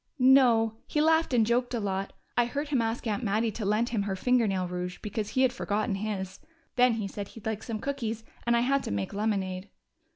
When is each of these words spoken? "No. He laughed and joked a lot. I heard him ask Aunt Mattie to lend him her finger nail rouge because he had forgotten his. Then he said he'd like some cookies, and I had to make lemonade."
"No. 0.17 0.77
He 0.87 0.99
laughed 0.99 1.31
and 1.31 1.45
joked 1.45 1.75
a 1.75 1.79
lot. 1.79 2.11
I 2.35 2.45
heard 2.45 2.69
him 2.69 2.81
ask 2.81 3.05
Aunt 3.05 3.23
Mattie 3.23 3.51
to 3.51 3.63
lend 3.63 3.89
him 3.89 4.01
her 4.01 4.15
finger 4.15 4.47
nail 4.47 4.67
rouge 4.67 4.97
because 5.03 5.29
he 5.29 5.43
had 5.43 5.53
forgotten 5.53 5.93
his. 5.93 6.39
Then 6.75 6.93
he 6.93 7.07
said 7.07 7.27
he'd 7.27 7.45
like 7.45 7.61
some 7.61 7.77
cookies, 7.79 8.23
and 8.47 8.57
I 8.57 8.61
had 8.61 8.81
to 8.85 8.91
make 8.91 9.13
lemonade." 9.13 9.69